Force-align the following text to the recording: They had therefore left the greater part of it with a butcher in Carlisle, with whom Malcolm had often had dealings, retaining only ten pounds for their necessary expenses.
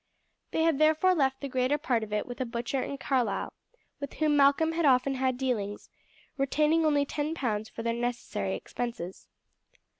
They 0.49 0.63
had 0.63 0.79
therefore 0.79 1.13
left 1.13 1.41
the 1.41 1.47
greater 1.47 1.77
part 1.77 2.01
of 2.01 2.11
it 2.11 2.25
with 2.25 2.41
a 2.41 2.45
butcher 2.45 2.81
in 2.81 2.97
Carlisle, 2.97 3.53
with 3.99 4.13
whom 4.13 4.35
Malcolm 4.35 4.71
had 4.71 4.83
often 4.83 5.13
had 5.13 5.37
dealings, 5.37 5.91
retaining 6.37 6.83
only 6.87 7.05
ten 7.05 7.35
pounds 7.35 7.69
for 7.69 7.83
their 7.83 7.93
necessary 7.93 8.55
expenses. 8.55 9.27